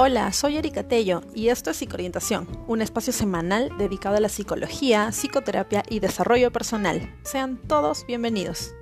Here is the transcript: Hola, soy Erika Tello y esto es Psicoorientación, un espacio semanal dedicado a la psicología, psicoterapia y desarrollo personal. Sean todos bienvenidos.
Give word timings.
Hola, 0.00 0.32
soy 0.32 0.56
Erika 0.56 0.84
Tello 0.84 1.22
y 1.34 1.48
esto 1.48 1.70
es 1.70 1.78
Psicoorientación, 1.78 2.46
un 2.68 2.82
espacio 2.82 3.12
semanal 3.12 3.76
dedicado 3.78 4.16
a 4.16 4.20
la 4.20 4.28
psicología, 4.28 5.10
psicoterapia 5.10 5.82
y 5.90 5.98
desarrollo 5.98 6.52
personal. 6.52 7.12
Sean 7.24 7.56
todos 7.66 8.06
bienvenidos. 8.06 8.76